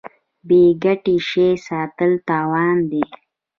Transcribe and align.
بې 0.47 0.61
ګټې 0.83 1.15
شی 1.27 1.47
ساتل 1.67 2.11
تاوان 2.27 2.75
دی. 2.91 3.03